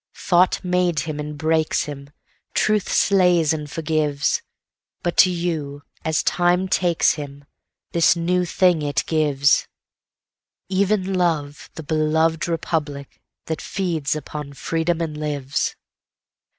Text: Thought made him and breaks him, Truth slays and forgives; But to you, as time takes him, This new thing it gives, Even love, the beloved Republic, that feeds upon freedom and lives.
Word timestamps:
Thought 0.15 0.63
made 0.63 1.01
him 1.01 1.19
and 1.19 1.37
breaks 1.37 1.83
him, 1.83 2.09
Truth 2.55 2.91
slays 2.91 3.53
and 3.53 3.69
forgives; 3.69 4.41
But 5.03 5.15
to 5.17 5.29
you, 5.29 5.83
as 6.03 6.23
time 6.23 6.67
takes 6.67 7.11
him, 7.11 7.45
This 7.91 8.15
new 8.15 8.43
thing 8.43 8.81
it 8.81 9.03
gives, 9.05 9.67
Even 10.69 11.13
love, 11.13 11.69
the 11.75 11.83
beloved 11.83 12.47
Republic, 12.47 13.21
that 13.45 13.61
feeds 13.61 14.15
upon 14.15 14.53
freedom 14.53 15.01
and 15.01 15.15
lives. 15.15 15.75